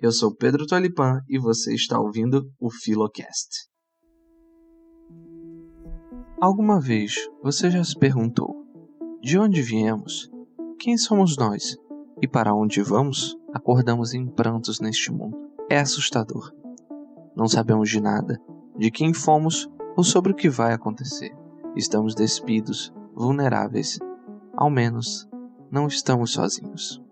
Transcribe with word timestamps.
Eu 0.00 0.12
sou 0.12 0.32
Pedro 0.32 0.64
Tolipan 0.64 1.22
e 1.28 1.40
você 1.40 1.74
está 1.74 1.98
ouvindo 1.98 2.48
o 2.60 2.70
Filocast. 2.70 3.68
Alguma 6.40 6.80
vez 6.80 7.16
você 7.42 7.68
já 7.68 7.82
se 7.82 7.98
perguntou: 7.98 8.64
de 9.20 9.36
onde 9.36 9.60
viemos? 9.60 10.30
Quem 10.78 10.96
somos 10.96 11.36
nós? 11.36 11.76
E 12.22 12.28
para 12.28 12.54
onde 12.54 12.80
vamos? 12.80 13.36
Acordamos 13.52 14.14
em 14.14 14.24
prantos 14.24 14.78
neste 14.78 15.10
mundo. 15.10 15.36
É 15.68 15.80
assustador. 15.80 16.52
Não 17.34 17.48
sabemos 17.48 17.90
de 17.90 18.00
nada, 18.00 18.40
de 18.76 18.92
quem 18.92 19.12
fomos 19.12 19.68
ou 19.96 20.04
sobre 20.04 20.30
o 20.30 20.36
que 20.36 20.48
vai 20.48 20.72
acontecer. 20.72 21.34
Estamos 21.74 22.14
despidos, 22.14 22.94
vulneráveis. 23.16 23.98
Ao 24.56 24.70
menos, 24.70 25.28
não 25.72 25.88
estamos 25.88 26.30
sozinhos. 26.30 27.02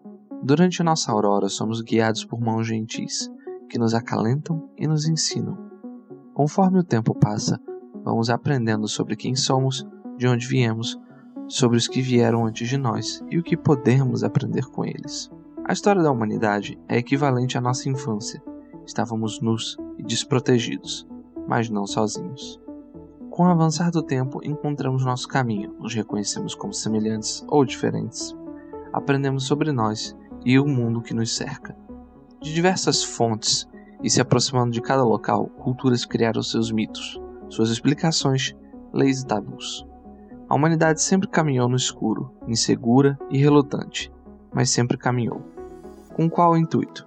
Durante 0.43 0.83
nossa 0.83 1.11
aurora, 1.11 1.49
somos 1.49 1.81
guiados 1.81 2.25
por 2.25 2.41
mãos 2.41 2.67
gentis, 2.67 3.31
que 3.69 3.79
nos 3.79 3.95
acalentam 3.95 4.69
e 4.77 4.87
nos 4.87 5.07
ensinam. 5.09 5.59
Conforme 6.35 6.79
o 6.79 6.85
tempo 6.85 7.15
passa, 7.15 7.61
vamos 8.05 8.31
aprendendo 8.31 8.87
sobre 8.87 9.17
quem 9.17 9.35
somos, 9.35 9.87
de 10.17 10.29
onde 10.29 10.47
viemos, 10.47 11.01
sobre 11.49 11.77
os 11.77 11.89
que 11.89 12.03
vieram 12.03 12.47
antes 12.47 12.69
de 12.69 12.77
nós 12.77 13.23
e 13.31 13.39
o 13.39 13.43
que 13.43 13.57
podemos 13.57 14.23
aprender 14.23 14.67
com 14.67 14.85
eles. 14.85 15.31
A 15.65 15.73
história 15.73 16.03
da 16.03 16.13
humanidade 16.13 16.79
é 16.89 16.97
equivalente 16.97 17.59
à 17.59 17.61
nossa 17.61 17.89
infância. 17.89 18.43
Estávamos 18.87 19.41
nus 19.41 19.77
e 19.99 20.03
desprotegidos, 20.03 21.07
mas 21.49 21.69
não 21.69 21.87
sozinhos. 21.87 22.61
Com 23.31 23.45
o 23.45 23.47
avançar 23.47 23.91
do 23.91 24.03
tempo, 24.03 24.41
encontramos 24.45 25.05
nosso 25.05 25.27
caminho, 25.27 25.75
nos 25.79 25.93
reconhecemos 25.95 26.55
como 26.55 26.73
semelhantes 26.73 27.45
ou 27.49 27.65
diferentes. 27.65 28.35
Aprendemos 28.93 29.45
sobre 29.45 29.73
nós 29.73 30.17
e 30.47 30.61
o 30.61 30.65
mundo 30.65 31.03
que 31.03 31.13
nos 31.13 31.35
cerca. 31.35 31.77
De 32.41 32.55
diversas 32.55 33.03
fontes 33.03 33.69
e 34.01 34.09
se 34.09 34.21
aproximando 34.21 34.71
de 34.71 34.81
cada 34.81 35.03
local, 35.03 35.49
culturas 35.49 36.05
criaram 36.05 36.41
seus 36.41 36.71
mitos, 36.71 37.21
suas 37.49 37.69
explicações, 37.69 38.55
leis 38.93 39.23
e 39.23 39.27
tabus. 39.27 39.85
A 40.49 40.55
humanidade 40.55 41.03
sempre 41.03 41.27
caminhou 41.27 41.69
no 41.69 41.75
escuro, 41.75 42.33
insegura 42.47 43.19
e 43.29 43.37
relutante, 43.39 44.13
mas 44.55 44.71
sempre 44.71 44.97
caminhou. 44.97 45.43
Com 46.15 46.31
qual 46.31 46.57
intuito? 46.57 47.05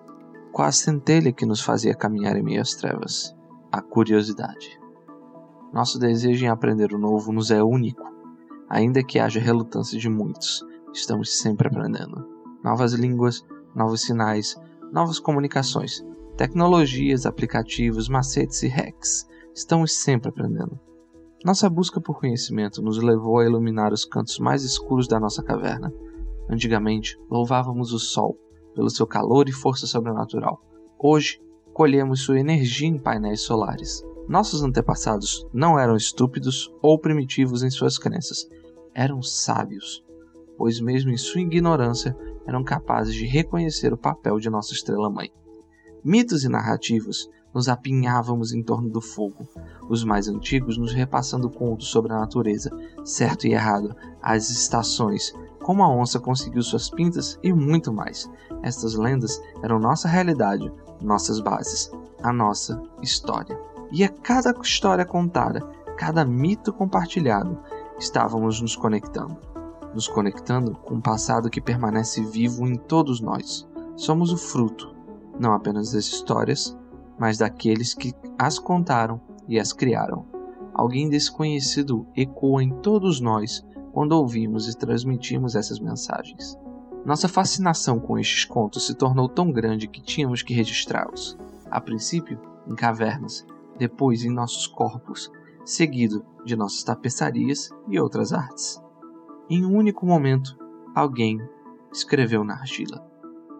Qual 0.52 0.68
a 0.68 0.72
centelha 0.74 1.32
que 1.32 1.46
nos 1.46 1.62
fazia 1.62 1.96
caminhar 1.96 2.36
em 2.36 2.44
meio 2.44 2.62
às 2.62 2.76
trevas? 2.76 3.34
A 3.72 3.82
curiosidade. 3.82 4.78
Nosso 5.72 5.98
desejo 5.98 6.44
em 6.44 6.50
aprender 6.50 6.94
o 6.94 7.00
novo 7.00 7.32
nos 7.32 7.52
é 7.52 7.64
único, 7.64 8.04
ainda 8.68 9.02
que 9.02 9.18
haja 9.18 9.40
relutância 9.40 9.98
de 9.98 10.10
muitos, 10.10 10.62
estamos 10.92 11.40
sempre 11.40 11.70
aprendendo 11.70 12.39
novas 12.64 12.94
línguas, 12.94 13.46
novos 13.76 14.02
sinais, 14.02 14.56
novas 14.92 15.20
comunicações, 15.20 16.06
tecnologias, 16.36 17.26
aplicativos, 17.26 18.10
macetes 18.10 18.64
e 18.64 18.68
hacks. 18.68 19.28
Estamos 19.54 19.94
sempre 19.94 20.30
aprendendo. 20.30 20.80
Nossa 21.44 21.70
busca 21.70 22.02
por 22.02 22.20
conhecimento 22.20 22.82
nos 22.82 23.02
levou 23.02 23.40
a 23.40 23.46
iluminar 23.46 23.94
os 23.94 24.04
cantos 24.04 24.40
mais 24.40 24.64
escuros 24.64 25.08
da 25.08 25.20
nossa 25.20 25.42
caverna. 25.42 25.94
Antigamente, 26.50 27.18
louvávamos 27.30 27.94
o 27.94 28.00
sol 28.00 28.38
pelo 28.76 28.90
seu 28.90 29.08
calor 29.08 29.48
e 29.48 29.54
força 29.54 29.88
sobrenatural. 29.88 30.62
Hoje, 30.98 31.42
colhemos 31.74 32.22
sua 32.22 32.40
energia 32.40 32.88
em 32.88 32.98
painéis 32.98 33.42
solares. 33.42 34.04
Nossos 34.28 34.62
antepassados 34.62 35.48
não 35.54 35.80
eram 35.80 35.96
estúpidos 35.96 36.70
ou 36.82 37.00
primitivos 37.00 37.64
em 37.64 37.70
suas 37.70 37.98
crenças, 37.98 38.48
eram 38.94 39.22
sábios, 39.22 40.04
pois, 40.60 40.82
mesmo 40.82 41.10
em 41.10 41.16
sua 41.16 41.40
ignorância, 41.40 42.14
eram 42.46 42.66
capazes 42.66 43.16
de 43.16 43.26
reconhecer 43.26 43.94
o 43.94 43.98
papel 43.98 44.38
de 44.40 44.50
nossa 44.50 44.74
estrela-mãe. 44.74 45.32
Mitos 46.04 46.44
e 46.44 46.50
narrativas 46.50 47.30
nos 47.54 47.70
apinhávamos 47.70 48.52
em 48.52 48.62
torno 48.62 48.90
do 48.90 49.00
fogo, 49.00 49.48
os 49.88 50.04
mais 50.04 50.28
antigos 50.28 50.78
nos 50.78 50.92
repassando 50.92 51.50
contos 51.50 51.88
sobre 51.88 52.12
a 52.12 52.20
natureza, 52.20 52.70
certo 53.06 53.48
e 53.48 53.54
errado, 53.54 53.96
as 54.22 54.50
estações, 54.50 55.34
como 55.64 55.82
a 55.82 55.90
onça 55.90 56.20
conseguiu 56.20 56.62
suas 56.62 56.90
pintas 56.90 57.40
e 57.42 57.54
muito 57.54 57.94
mais. 57.94 58.30
Estas 58.62 58.96
lendas 58.96 59.42
eram 59.64 59.80
nossa 59.80 60.10
realidade, 60.10 60.70
nossas 61.02 61.40
bases, 61.40 61.90
a 62.22 62.34
nossa 62.34 62.84
história. 63.02 63.58
E 63.94 64.04
a 64.04 64.10
cada 64.10 64.54
história 64.62 65.06
contada, 65.06 65.62
cada 65.96 66.26
mito 66.26 66.74
compartilhado, 66.74 67.58
estávamos 67.98 68.60
nos 68.62 68.76
conectando 68.76 69.50
nos 69.94 70.08
conectando 70.08 70.74
com 70.76 70.96
um 70.96 71.02
passado 71.02 71.50
que 71.50 71.62
permanece 71.62 72.24
vivo 72.24 72.68
em 72.68 72.76
todos 72.76 73.20
nós. 73.20 73.68
Somos 73.96 74.32
o 74.32 74.38
fruto, 74.38 74.96
não 75.40 75.54
apenas 75.54 75.92
das 75.92 76.06
histórias, 76.06 76.78
mas 77.18 77.38
daqueles 77.38 77.94
que 77.94 78.14
as 78.38 78.58
contaram 78.60 79.20
e 79.48 79.60
as 79.60 79.74
criaram. 79.74 80.26
Alguém 80.74 81.10
desconhecido 81.10 82.08
ecoa 82.16 82.64
em 82.64 82.70
todos 82.70 83.20
nós 83.20 83.66
quando 83.92 84.14
ouvimos 84.14 84.68
e 84.68 84.78
transmitimos 84.78 85.56
essas 85.56 85.80
mensagens. 85.80 86.58
Nossa 87.06 87.28
fascinação 87.28 88.00
com 88.00 88.18
estes 88.18 88.46
contos 88.46 88.86
se 88.86 88.94
tornou 88.94 89.28
tão 89.28 89.52
grande 89.52 89.88
que 89.88 90.02
tínhamos 90.02 90.42
que 90.42 90.54
registrá-los. 90.54 91.38
A 91.70 91.82
princípio, 91.82 92.40
em 92.68 92.76
cavernas, 92.76 93.46
depois 93.78 94.24
em 94.24 94.30
nossos 94.30 94.68
corpos, 94.68 95.32
seguido 95.66 96.26
de 96.46 96.56
nossas 96.56 96.84
tapeçarias 96.84 97.70
e 97.88 98.00
outras 98.00 98.34
artes. 98.34 98.82
Em 99.52 99.66
um 99.66 99.76
único 99.76 100.06
momento, 100.06 100.56
alguém 100.94 101.42
escreveu 101.92 102.44
na 102.44 102.54
argila, 102.54 103.00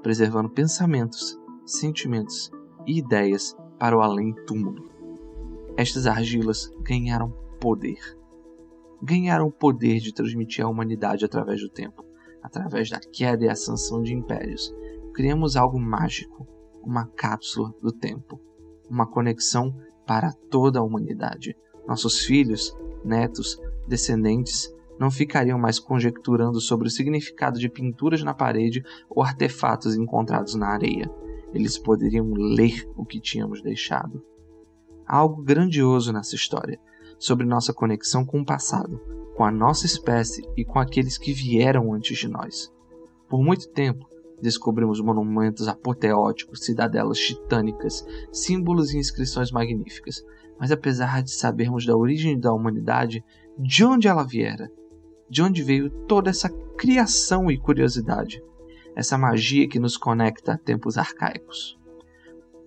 preservando 0.04 0.48
pensamentos, 0.48 1.36
sentimentos 1.66 2.52
e 2.86 3.00
ideias 3.00 3.58
para 3.80 3.98
o 3.98 4.02
além-túmulo. 4.02 4.88
Estas 5.76 6.06
argilas 6.06 6.72
ganharam 6.82 7.32
poder. 7.60 7.98
Ganharam 9.02 9.48
o 9.48 9.52
poder 9.52 10.00
de 10.00 10.14
transmitir 10.14 10.64
a 10.64 10.70
humanidade 10.70 11.26
através 11.26 11.60
do 11.60 11.70
tempo, 11.70 12.06
através 12.44 12.92
da 12.92 13.00
queda 13.00 13.46
e 13.46 13.50
ascensão 13.50 14.04
de 14.04 14.14
impérios. 14.14 14.72
Criamos 15.16 15.56
algo 15.56 15.80
mágico, 15.80 16.48
uma 16.84 17.08
cápsula 17.08 17.74
do 17.82 17.92
tempo, 17.92 18.40
uma 18.88 19.08
conexão 19.08 19.76
para 20.06 20.32
toda 20.52 20.78
a 20.78 20.84
humanidade. 20.84 21.58
Nossos 21.88 22.24
filhos, 22.26 22.78
netos, 23.04 23.60
descendentes 23.88 24.72
não 25.00 25.10
ficariam 25.10 25.58
mais 25.58 25.80
conjecturando 25.80 26.60
sobre 26.60 26.88
o 26.88 26.92
significado 26.92 27.58
de 27.58 27.70
pinturas 27.70 28.22
na 28.22 28.34
parede 28.34 28.84
ou 29.10 29.24
artefatos 29.24 29.96
encontrados 29.96 30.56
na 30.56 30.68
areia. 30.68 31.10
Eles 31.54 31.78
poderiam 31.78 32.34
ler 32.34 32.88
o 32.98 33.06
que 33.06 33.20
tínhamos 33.20 33.62
deixado. 33.62 34.22
Há 35.08 35.18
algo 35.18 35.42
grandioso 35.42 36.12
nessa 36.12 36.36
história, 36.36 36.80
sobre 37.18 37.46
nossa 37.46 37.74
conexão 37.74 38.26
com 38.26 38.42
o 38.42 38.46
passado, 38.46 39.00
com 39.36 39.44
a 39.44 39.52
nossa 39.52 39.86
espécie 39.86 40.44
e 40.56 40.64
com 40.64 40.80
aqueles 40.80 41.18
que 41.18 41.34
vieram 41.34 41.94
antes 41.94 42.18
de 42.18 42.28
nós. 42.28 42.72
Por 43.28 43.42
muito 43.42 43.70
tempo, 43.70 44.08
descobrimos 44.42 45.02
monumentos 45.02 45.68
apoteóticos, 45.68 46.66
cidadelas 46.66 47.20
titânicas, 47.20 48.06
símbolos 48.32 48.94
e 48.94 48.98
inscrições 48.98 49.52
magníficas. 49.52 50.24
Mas 50.60 50.72
apesar 50.72 51.24
de 51.24 51.32
sabermos 51.32 51.86
da 51.86 51.96
origem 51.96 52.40
da 52.40 52.54
humanidade, 52.54 53.24
de 53.58 53.84
onde 53.86 54.08
ela 54.08 54.24
viera, 54.24 54.70
de 55.30 55.42
onde 55.42 55.64
veio 55.64 55.90
toda 56.08 56.30
essa 56.30 56.50
criação 56.78 57.52
e 57.52 57.58
curiosidade, 57.58 58.44
essa 58.96 59.18
magia 59.18 59.68
que 59.68 59.80
nos 59.80 59.98
conecta 59.98 60.54
a 60.54 60.58
tempos 60.58 60.98
arcaicos. 60.98 61.78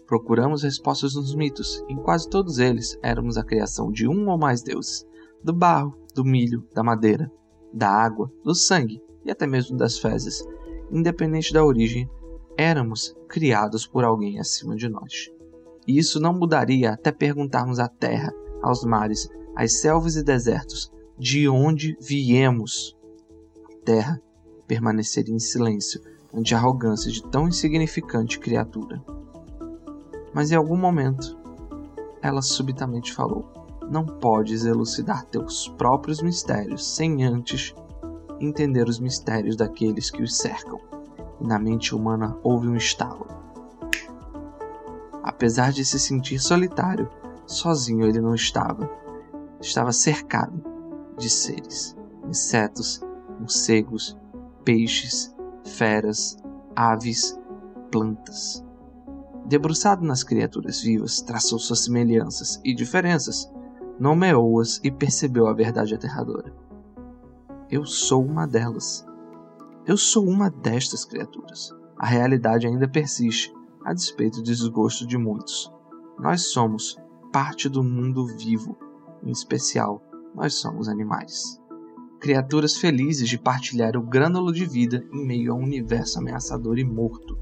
Procuramos 0.07 0.63
respostas 0.63 1.15
nos 1.15 1.35
mitos, 1.35 1.83
em 1.89 1.97
quase 1.97 2.29
todos 2.29 2.59
eles 2.59 2.99
éramos 3.03 3.37
a 3.37 3.45
criação 3.45 3.91
de 3.91 4.07
um 4.07 4.29
ou 4.29 4.39
mais 4.39 4.63
deuses, 4.63 5.07
do 5.43 5.53
barro, 5.53 5.97
do 6.15 6.25
milho, 6.25 6.67
da 6.75 6.83
madeira, 6.83 7.31
da 7.73 7.89
água, 7.89 8.31
do 8.45 8.55
sangue 8.55 9.03
e 9.25 9.31
até 9.31 9.47
mesmo 9.47 9.77
das 9.77 9.99
fezes. 9.99 10.47
Independente 10.91 11.53
da 11.53 11.65
origem, 11.65 12.09
éramos 12.57 13.17
criados 13.29 13.87
por 13.87 14.05
alguém 14.05 14.39
acima 14.39 14.77
de 14.77 14.89
nós. 14.89 15.31
E 15.87 15.99
isso 15.99 16.21
não 16.21 16.35
mudaria 16.35 16.93
até 16.93 17.11
perguntarmos 17.11 17.79
à 17.79 17.89
terra, 17.89 18.33
aos 18.63 18.85
mares, 18.85 19.29
às 19.57 19.81
selvas 19.81 20.17
e 20.17 20.23
desertos, 20.23 20.93
de 21.23 21.49
onde 21.49 21.97
viemos. 22.01 22.99
A 23.65 23.85
terra 23.85 24.21
permaneceria 24.67 25.33
em 25.33 25.39
silêncio 25.39 26.03
ante 26.35 26.53
a 26.53 26.59
arrogância 26.59 27.13
de 27.13 27.23
tão 27.23 27.47
insignificante 27.47 28.41
criatura. 28.41 29.01
Mas 30.35 30.51
em 30.51 30.57
algum 30.57 30.77
momento, 30.77 31.39
ela 32.21 32.43
subitamente 32.43 33.13
falou: 33.13 33.49
Não 33.89 34.05
podes 34.05 34.65
elucidar 34.65 35.25
teus 35.27 35.69
próprios 35.79 36.21
mistérios 36.21 36.85
sem 36.85 37.23
antes 37.23 37.73
entender 38.41 38.89
os 38.89 38.99
mistérios 38.99 39.55
daqueles 39.55 40.11
que 40.11 40.25
os 40.25 40.37
cercam. 40.37 40.81
E 41.41 41.47
na 41.47 41.57
mente 41.57 41.95
humana 41.95 42.37
houve 42.43 42.67
um 42.67 42.75
estalo. 42.75 43.29
Apesar 45.23 45.71
de 45.71 45.85
se 45.85 46.01
sentir 46.01 46.41
solitário, 46.41 47.09
sozinho 47.47 48.09
ele 48.09 48.21
não 48.21 48.35
estava. 48.35 48.91
Estava 49.61 49.93
cercado 49.93 50.72
de 51.19 51.29
seres: 51.29 51.97
insetos, 52.29 53.01
morcegos, 53.39 54.19
peixes, 54.65 55.35
feras, 55.65 56.37
aves, 56.77 57.39
plantas. 57.91 58.65
debruçado 59.47 60.05
nas 60.05 60.23
criaturas 60.23 60.81
vivas, 60.81 61.21
traçou 61.21 61.59
suas 61.59 61.85
semelhanças 61.85 62.61
e 62.65 62.75
diferenças, 62.75 63.51
nomeou-as 63.99 64.81
e 64.83 64.91
percebeu 64.91 65.47
a 65.47 65.53
verdade 65.53 65.95
aterradora. 65.95 66.55
Eu 67.71 67.85
sou 67.85 68.25
uma 68.25 68.47
delas. 68.47 69.05
Eu 69.87 69.97
sou 69.97 70.27
uma 70.27 70.51
destas 70.51 71.05
criaturas. 71.05 71.71
A 71.99 72.07
realidade 72.07 72.67
ainda 72.67 72.89
persiste, 72.89 73.53
a 73.85 73.93
despeito 73.93 74.39
do 74.39 74.45
desgosto 74.45 75.07
de 75.07 75.19
muitos. 75.19 75.73
Nós 76.19 76.53
somos 76.53 76.97
parte 77.33 77.69
do 77.69 77.83
mundo 77.83 78.27
vivo, 78.27 78.77
em 79.23 79.31
especial, 79.31 80.03
nós 80.35 80.55
somos 80.55 80.89
animais. 80.89 81.61
Criaturas 82.21 82.77
felizes 82.77 83.29
de 83.29 83.39
partilhar 83.39 83.97
o 83.97 84.03
grânulo 84.03 84.53
de 84.53 84.65
vida 84.65 85.05
em 85.13 85.27
meio 85.27 85.53
a 85.53 85.55
um 85.55 85.63
universo 85.63 86.19
ameaçador 86.19 86.79
e 86.79 86.85
morto. 86.85 87.37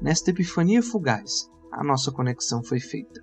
Nesta 0.00 0.30
epifania 0.30 0.82
fugaz, 0.82 1.50
a 1.72 1.82
nossa 1.82 2.12
conexão 2.12 2.62
foi 2.62 2.78
feita. 2.78 3.20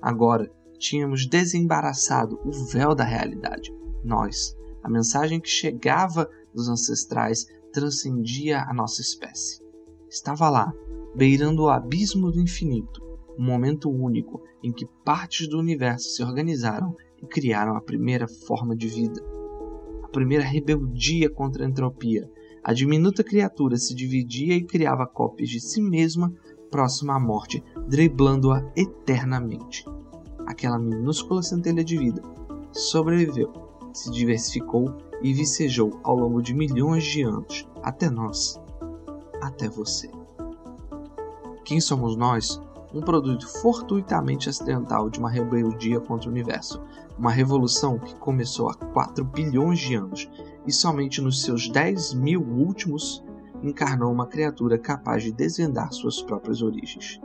Agora, 0.00 0.50
tínhamos 0.78 1.26
desembaraçado 1.26 2.38
o 2.44 2.52
véu 2.66 2.94
da 2.94 3.04
realidade. 3.04 3.74
Nós, 4.04 4.56
a 4.82 4.88
mensagem 4.88 5.40
que 5.40 5.48
chegava 5.48 6.30
dos 6.54 6.68
ancestrais, 6.68 7.46
transcendia 7.72 8.62
a 8.62 8.72
nossa 8.72 9.00
espécie. 9.00 9.60
Estava 10.08 10.48
lá, 10.48 10.72
beirando 11.14 11.64
o 11.64 11.68
abismo 11.68 12.30
do 12.30 12.40
infinito, 12.40 13.02
um 13.36 13.44
momento 13.44 13.90
único 13.90 14.42
em 14.62 14.72
que 14.72 14.86
partes 15.04 15.48
do 15.48 15.58
universo 15.58 16.10
se 16.10 16.22
organizaram 16.22 16.96
e 17.22 17.26
criaram 17.26 17.76
a 17.76 17.80
primeira 17.80 18.26
forma 18.26 18.76
de 18.76 18.88
vida. 18.88 19.22
A 20.02 20.08
primeira 20.08 20.44
rebeldia 20.44 21.28
contra 21.28 21.64
a 21.64 21.68
entropia. 21.68 22.30
A 22.62 22.72
diminuta 22.72 23.22
criatura 23.24 23.76
se 23.76 23.94
dividia 23.94 24.54
e 24.54 24.64
criava 24.64 25.06
cópias 25.06 25.48
de 25.48 25.60
si 25.60 25.80
mesma 25.80 26.32
próxima 26.70 27.14
à 27.14 27.20
morte, 27.20 27.62
driblando-a 27.86 28.70
eternamente. 28.76 29.84
Aquela 30.46 30.78
minúscula 30.78 31.42
centelha 31.42 31.84
de 31.84 31.96
vida 31.96 32.22
sobreviveu, 32.72 33.52
se 33.92 34.10
diversificou 34.10 34.96
e 35.22 35.32
vicejou 35.32 35.98
ao 36.02 36.16
longo 36.16 36.40
de 36.40 36.54
milhões 36.54 37.04
de 37.04 37.22
anos, 37.22 37.68
até 37.82 38.08
nós, 38.08 38.60
até 39.40 39.68
você. 39.68 40.10
Quem 41.64 41.80
somos 41.80 42.16
nós? 42.16 42.60
Um 42.94 43.00
produto 43.00 43.46
fortuitamente 43.60 44.48
acidental 44.48 45.10
de 45.10 45.18
uma 45.18 45.28
rebeldia 45.28 46.00
contra 46.00 46.28
o 46.28 46.32
universo, 46.32 46.80
uma 47.18 47.32
revolução 47.32 47.98
que 47.98 48.14
começou 48.16 48.70
há 48.70 48.74
4 48.74 49.24
bilhões 49.24 49.80
de 49.80 49.94
anos 49.96 50.30
e 50.66 50.72
somente 50.72 51.20
nos 51.20 51.42
seus 51.42 51.68
10 51.68 52.14
mil 52.14 52.40
últimos 52.40 53.24
encarnou 53.62 54.12
uma 54.12 54.26
criatura 54.26 54.78
capaz 54.78 55.24
de 55.24 55.32
desvendar 55.32 55.92
suas 55.92 56.22
próprias 56.22 56.62
origens. 56.62 57.20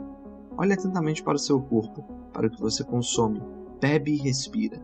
Olhe 0.56 0.72
atentamente 0.72 1.22
para 1.22 1.36
o 1.36 1.38
seu 1.38 1.60
corpo, 1.60 2.02
para 2.32 2.48
o 2.48 2.50
que 2.50 2.60
você 2.60 2.82
consome, 2.82 3.40
bebe 3.80 4.12
e 4.12 4.16
respira. 4.16 4.82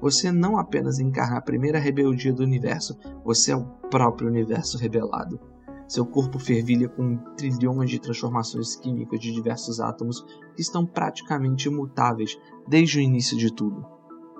Você 0.00 0.30
não 0.32 0.58
apenas 0.58 0.98
encarna 0.98 1.38
a 1.38 1.42
primeira 1.42 1.78
rebeldia 1.78 2.32
do 2.32 2.42
universo, 2.42 2.96
você 3.24 3.52
é 3.52 3.56
o 3.56 3.64
próprio 3.90 4.28
universo 4.28 4.78
rebelado. 4.78 5.40
Seu 5.86 6.04
corpo 6.04 6.38
fervilha 6.38 6.88
com 6.88 7.16
trilhões 7.36 7.90
de 7.90 7.98
transformações 7.98 8.76
químicas 8.76 9.20
de 9.20 9.32
diversos 9.32 9.80
átomos 9.80 10.20
que 10.54 10.60
estão 10.60 10.84
praticamente 10.84 11.68
imutáveis 11.68 12.38
desde 12.68 12.98
o 12.98 13.00
início 13.00 13.36
de 13.36 13.52
tudo. 13.52 13.97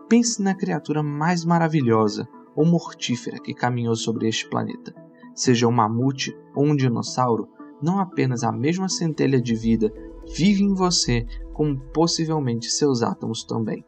Pense 0.08 0.42
na 0.42 0.54
criatura 0.54 1.02
mais 1.02 1.44
maravilhosa 1.44 2.28
ou 2.56 2.64
mortífera 2.64 3.38
que 3.38 3.54
caminhou 3.54 3.94
sobre 3.94 4.28
este 4.28 4.48
planeta 4.48 4.94
seja 5.38 5.68
um 5.68 5.72
mamute 5.72 6.36
ou 6.54 6.64
um 6.64 6.76
dinossauro, 6.76 7.48
não 7.80 8.00
apenas 8.00 8.42
a 8.42 8.50
mesma 8.50 8.88
centelha 8.88 9.40
de 9.40 9.54
vida 9.54 9.92
vive 10.34 10.64
em 10.64 10.74
você, 10.74 11.24
como 11.52 11.78
possivelmente 11.92 12.70
seus 12.70 13.02
átomos 13.02 13.44
também. 13.44 13.84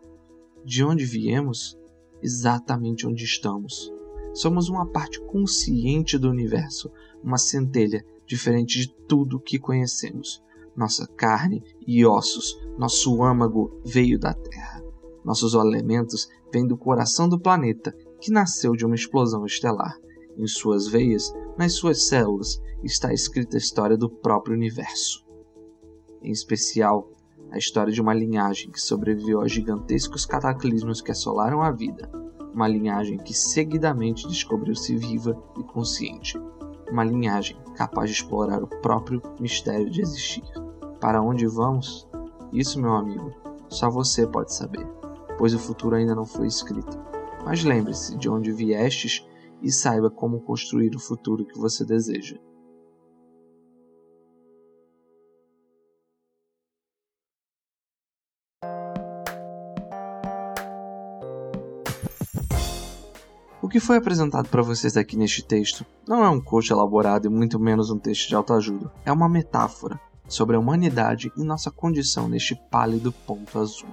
De 0.64 0.84
onde 0.84 1.04
viemos? 1.04 1.76
Exatamente 2.22 3.06
onde 3.06 3.24
estamos. 3.24 3.92
Somos 4.32 4.68
uma 4.68 4.86
parte 4.86 5.20
consciente 5.22 6.16
do 6.16 6.30
universo, 6.30 6.90
uma 7.22 7.36
centelha 7.36 8.04
diferente 8.24 8.78
de 8.78 8.94
tudo 9.08 9.40
que 9.40 9.58
conhecemos. 9.58 10.40
Nossa 10.76 11.06
carne 11.08 11.64
e 11.84 12.06
ossos, 12.06 12.56
nosso 12.78 13.24
âmago 13.24 13.80
veio 13.84 14.20
da 14.20 14.32
Terra. 14.32 14.89
Nossos 15.24 15.54
elementos 15.54 16.28
vêm 16.52 16.66
do 16.66 16.76
coração 16.76 17.28
do 17.28 17.38
planeta, 17.38 17.94
que 18.20 18.30
nasceu 18.30 18.72
de 18.72 18.84
uma 18.84 18.94
explosão 18.94 19.44
estelar. 19.44 19.96
Em 20.36 20.46
suas 20.46 20.86
veias, 20.86 21.32
nas 21.58 21.74
suas 21.74 22.06
células, 22.06 22.60
está 22.82 23.12
escrita 23.12 23.56
a 23.56 23.58
história 23.58 23.96
do 23.96 24.08
próprio 24.08 24.54
universo. 24.54 25.24
Em 26.22 26.30
especial, 26.30 27.10
a 27.50 27.58
história 27.58 27.92
de 27.92 28.00
uma 28.00 28.14
linhagem 28.14 28.70
que 28.70 28.80
sobreviveu 28.80 29.40
a 29.40 29.48
gigantescos 29.48 30.24
cataclismos 30.24 31.00
que 31.00 31.10
assolaram 31.10 31.62
a 31.62 31.70
vida. 31.70 32.10
Uma 32.54 32.68
linhagem 32.68 33.18
que 33.18 33.34
seguidamente 33.34 34.26
descobriu-se 34.28 34.96
viva 34.96 35.36
e 35.58 35.62
consciente. 35.64 36.40
Uma 36.90 37.04
linhagem 37.04 37.56
capaz 37.76 38.10
de 38.10 38.16
explorar 38.16 38.62
o 38.62 38.66
próprio 38.66 39.22
mistério 39.38 39.90
de 39.90 40.00
existir. 40.00 40.44
Para 41.00 41.22
onde 41.22 41.46
vamos? 41.46 42.08
Isso, 42.52 42.80
meu 42.80 42.94
amigo, 42.94 43.32
só 43.68 43.88
você 43.88 44.26
pode 44.26 44.52
saber, 44.52 44.86
pois 45.40 45.54
o 45.54 45.58
futuro 45.58 45.96
ainda 45.96 46.14
não 46.14 46.26
foi 46.26 46.46
escrito. 46.46 46.98
Mas 47.46 47.64
lembre-se 47.64 48.14
de 48.14 48.28
onde 48.28 48.52
viestes 48.52 49.26
e 49.62 49.72
saiba 49.72 50.10
como 50.10 50.42
construir 50.42 50.94
o 50.94 51.00
futuro 51.00 51.46
que 51.46 51.58
você 51.58 51.82
deseja. 51.82 52.36
O 63.62 63.68
que 63.70 63.80
foi 63.80 63.96
apresentado 63.96 64.50
para 64.50 64.60
vocês 64.60 64.94
aqui 64.98 65.16
neste 65.16 65.42
texto 65.42 65.86
não 66.06 66.22
é 66.22 66.28
um 66.28 66.38
coach 66.38 66.70
elaborado 66.70 67.26
e 67.26 67.30
muito 67.30 67.58
menos 67.58 67.90
um 67.90 67.98
texto 67.98 68.28
de 68.28 68.34
autoajuda. 68.34 68.92
É 69.06 69.12
uma 69.12 69.26
metáfora 69.26 69.98
sobre 70.28 70.56
a 70.56 70.60
humanidade 70.60 71.32
e 71.34 71.42
nossa 71.42 71.70
condição 71.70 72.28
neste 72.28 72.54
pálido 72.70 73.10
ponto 73.10 73.58
azul. 73.58 73.88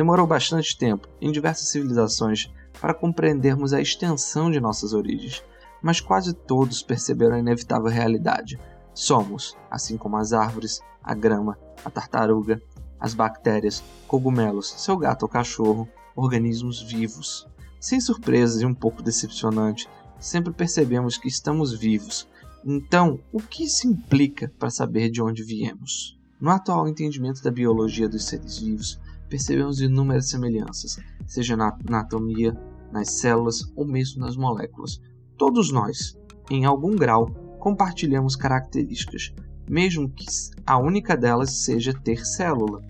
Demorou 0.00 0.26
bastante 0.26 0.78
tempo, 0.78 1.06
em 1.20 1.30
diversas 1.30 1.68
civilizações, 1.68 2.50
para 2.80 2.94
compreendermos 2.94 3.74
a 3.74 3.82
extensão 3.82 4.50
de 4.50 4.58
nossas 4.58 4.94
origens, 4.94 5.44
mas 5.82 6.00
quase 6.00 6.32
todos 6.32 6.82
perceberam 6.82 7.34
a 7.36 7.38
inevitável 7.38 7.90
realidade. 7.90 8.58
Somos, 8.94 9.54
assim 9.70 9.98
como 9.98 10.16
as 10.16 10.32
árvores, 10.32 10.80
a 11.04 11.12
grama, 11.12 11.58
a 11.84 11.90
tartaruga, 11.90 12.62
as 12.98 13.12
bactérias, 13.12 13.84
cogumelos, 14.08 14.72
seu 14.78 14.96
gato 14.96 15.24
ou 15.24 15.28
cachorro, 15.28 15.86
organismos 16.16 16.80
vivos. 16.80 17.46
Sem 17.78 18.00
surpresas 18.00 18.62
e 18.62 18.64
um 18.64 18.72
pouco 18.72 19.02
decepcionante, 19.02 19.86
sempre 20.18 20.50
percebemos 20.50 21.18
que 21.18 21.28
estamos 21.28 21.78
vivos. 21.78 22.26
Então, 22.64 23.20
o 23.30 23.38
que 23.38 23.64
isso 23.64 23.86
implica 23.86 24.50
para 24.58 24.70
saber 24.70 25.10
de 25.10 25.20
onde 25.20 25.42
viemos? 25.42 26.18
No 26.40 26.48
atual 26.48 26.88
entendimento 26.88 27.42
da 27.42 27.50
biologia 27.50 28.08
dos 28.08 28.24
seres 28.24 28.56
vivos, 28.56 28.98
percebemos 29.30 29.80
inúmeras 29.80 30.28
semelhanças, 30.28 30.98
seja 31.26 31.56
na 31.56 31.74
anatomia, 31.88 32.52
nas 32.92 33.12
células 33.12 33.72
ou 33.76 33.86
mesmo 33.86 34.20
nas 34.20 34.36
moléculas. 34.36 35.00
Todos 35.38 35.72
nós, 35.72 36.18
em 36.50 36.64
algum 36.64 36.96
grau, 36.96 37.30
compartilhamos 37.60 38.34
características, 38.34 39.32
mesmo 39.68 40.10
que 40.10 40.26
a 40.66 40.76
única 40.76 41.16
delas 41.16 41.64
seja 41.64 41.94
ter 41.94 42.26
célula. 42.26 42.82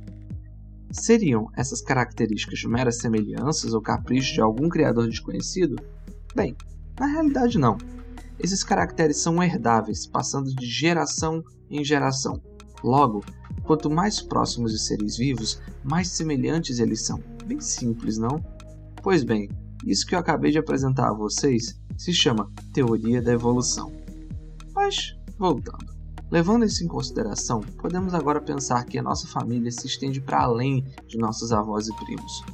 Seriam 0.90 1.49
essas 1.54 1.82
características 1.82 2.64
meras 2.64 2.99
semelhanças 2.99 3.75
ou 3.75 3.82
caprichos 3.82 4.32
de 4.32 4.40
algum 4.40 4.68
criador 4.68 5.09
desconhecido? 5.09 5.76
Bem, 6.35 6.56
na 6.99 7.06
realidade 7.06 7.59
não. 7.59 7.76
Esses 8.38 8.64
caracteres 8.64 9.18
são 9.18 9.42
herdáveis, 9.42 10.06
passando 10.06 10.54
de 10.54 10.66
geração 10.66 11.44
em 11.68 11.85
geração. 11.85 12.40
Logo, 12.83 13.25
quanto 13.63 13.91
mais 13.91 14.21
próximos 14.21 14.73
de 14.73 14.79
seres 14.79 15.17
vivos, 15.17 15.61
mais 15.85 16.09
semelhantes 16.09 16.79
eles 16.79 17.03
são. 17.03 17.23
Bem 17.47 17.61
simples, 17.61 18.19
não? 18.19 18.43
Pois 19.03 19.25
bem, 19.25 19.49
isso 19.85 20.07
que 20.07 20.15
eu 20.15 20.19
acabei 20.19 20.51
de 20.51 20.59
apresentar 20.59 21.09
a 21.09 21.15
vocês 21.15 21.79
se 21.97 22.13
chama 22.13 22.51
teoria 22.73 23.23
da 23.23 23.33
evolução. 23.33 23.93
Mas, 24.75 25.17
voltando. 25.39 25.91
Levando 26.31 26.65
isso 26.65 26.85
em 26.85 26.89
consideração, 26.89 27.61
podemos 27.79 28.15
agora 28.15 28.41
pensar 28.41 28.85
que 28.85 28.99
a 28.99 29.03
nossa 29.03 29.27
família 29.27 29.71
se 29.71 29.87
estende 29.87 30.21
para 30.21 30.43
além 30.43 30.87
de 31.09 31.19
nossos 31.19 31.51
avós 31.51 31.89
e 31.89 31.95
primos. 31.97 32.45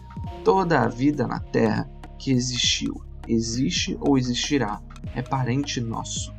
Toda 0.42 0.80
a 0.80 0.88
vida 0.88 1.26
na 1.26 1.40
Terra 1.40 1.90
que 2.18 2.30
existiu, 2.30 3.02
existe 3.28 3.97
ou 4.00 4.16
existirá, 4.16 4.80
é 5.14 5.21
parente 5.21 5.80
nosso. 5.80 6.35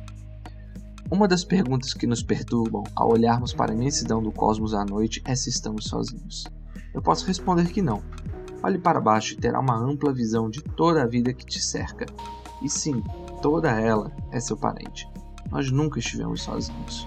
Uma 1.10 1.26
das 1.26 1.44
perguntas 1.44 1.94
que 1.94 2.06
nos 2.06 2.22
perturbam 2.22 2.84
ao 2.94 3.12
olharmos 3.12 3.52
para 3.52 3.72
a 3.72 3.74
imensidão 3.74 4.22
do 4.22 4.30
cosmos 4.30 4.74
à 4.74 4.84
noite 4.84 5.22
é 5.24 5.34
se 5.34 5.48
estamos 5.48 5.86
sozinhos. 5.86 6.44
Eu 6.94 7.02
posso 7.02 7.26
responder 7.26 7.68
que 7.70 7.82
não, 7.82 8.02
Olhe 8.60 8.78
para 8.78 9.00
baixo 9.00 9.34
e 9.34 9.36
terá 9.36 9.60
uma 9.60 9.78
ampla 9.78 10.12
visão 10.12 10.50
de 10.50 10.60
toda 10.60 11.02
a 11.02 11.06
vida 11.06 11.32
que 11.32 11.46
te 11.46 11.60
cerca. 11.60 12.06
E 12.60 12.68
sim, 12.68 13.04
toda 13.40 13.70
ela 13.70 14.10
é 14.32 14.40
seu 14.40 14.56
parente. 14.56 15.08
Nós 15.50 15.70
nunca 15.70 16.00
estivemos 16.00 16.42
sozinhos. 16.42 17.06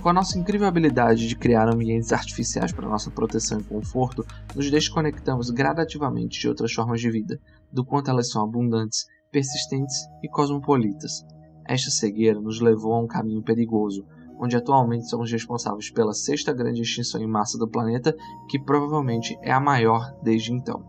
Com 0.00 0.08
a 0.08 0.12
nossa 0.12 0.38
incrível 0.38 0.66
habilidade 0.66 1.26
de 1.26 1.36
criar 1.36 1.68
ambientes 1.68 2.12
artificiais 2.12 2.72
para 2.72 2.88
nossa 2.88 3.10
proteção 3.10 3.58
e 3.58 3.64
conforto, 3.64 4.24
nos 4.54 4.70
desconectamos 4.70 5.50
gradativamente 5.50 6.40
de 6.40 6.48
outras 6.48 6.72
formas 6.72 7.00
de 7.00 7.10
vida, 7.10 7.38
do 7.72 7.84
quanto 7.84 8.10
elas 8.10 8.30
são 8.30 8.42
abundantes, 8.44 9.06
persistentes 9.30 9.96
e 10.22 10.28
cosmopolitas. 10.28 11.24
Esta 11.72 11.90
cegueira 11.90 12.38
nos 12.38 12.60
levou 12.60 12.92
a 12.92 13.00
um 13.00 13.06
caminho 13.06 13.40
perigoso, 13.40 14.04
onde 14.38 14.54
atualmente 14.54 15.08
somos 15.08 15.32
responsáveis 15.32 15.90
pela 15.90 16.12
sexta 16.12 16.52
grande 16.52 16.82
extinção 16.82 17.18
em 17.18 17.26
massa 17.26 17.56
do 17.56 17.66
planeta, 17.66 18.14
que 18.50 18.58
provavelmente 18.58 19.38
é 19.40 19.50
a 19.50 19.58
maior 19.58 20.14
desde 20.22 20.52
então. 20.52 20.84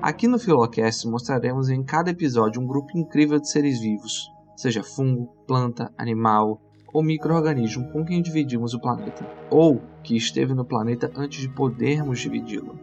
Aqui 0.00 0.28
no 0.28 0.38
Filocast 0.38 1.08
mostraremos 1.08 1.70
em 1.70 1.82
cada 1.82 2.12
episódio 2.12 2.62
um 2.62 2.66
grupo 2.68 2.96
incrível 2.96 3.40
de 3.40 3.50
seres 3.50 3.80
vivos, 3.80 4.30
seja 4.54 4.84
fungo, 4.84 5.26
planta, 5.44 5.92
animal 5.98 6.62
ou 6.94 7.02
microorganismo 7.02 7.90
com 7.90 8.04
quem 8.04 8.22
dividimos 8.22 8.74
o 8.74 8.80
planeta, 8.80 9.28
ou 9.50 9.82
que 10.04 10.16
esteve 10.16 10.54
no 10.54 10.64
planeta 10.64 11.10
antes 11.16 11.40
de 11.40 11.48
podermos 11.48 12.20
dividi-lo. 12.20 12.78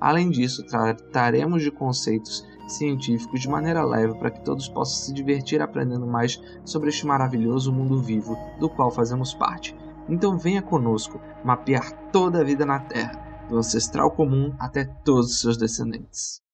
Além 0.00 0.28
disso, 0.28 0.66
trataremos 0.66 1.62
de 1.62 1.70
conceitos 1.70 2.44
científicos 2.72 3.40
de 3.40 3.48
maneira 3.48 3.84
leve 3.84 4.14
para 4.14 4.30
que 4.30 4.44
todos 4.44 4.68
possam 4.68 5.06
se 5.06 5.12
divertir 5.12 5.60
aprendendo 5.60 6.06
mais 6.06 6.40
sobre 6.64 6.88
este 6.88 7.06
maravilhoso 7.06 7.72
mundo 7.72 8.00
vivo 8.00 8.36
do 8.58 8.68
qual 8.68 8.90
fazemos 8.90 9.34
parte. 9.34 9.76
Então 10.08 10.38
venha 10.38 10.62
conosco 10.62 11.20
mapear 11.44 11.92
toda 12.10 12.40
a 12.40 12.44
vida 12.44 12.66
na 12.66 12.80
Terra, 12.80 13.46
do 13.48 13.58
ancestral 13.58 14.10
comum 14.10 14.54
até 14.58 14.84
todos 14.84 15.30
os 15.30 15.40
seus 15.40 15.56
descendentes. 15.56 16.40